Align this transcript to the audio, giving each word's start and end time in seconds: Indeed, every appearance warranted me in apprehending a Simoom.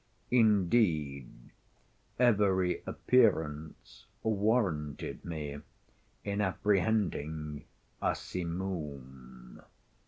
Indeed, 0.31 1.29
every 2.17 2.81
appearance 2.87 4.07
warranted 4.23 5.23
me 5.23 5.61
in 6.23 6.41
apprehending 6.41 7.65
a 8.01 8.15
Simoom. 8.15 9.61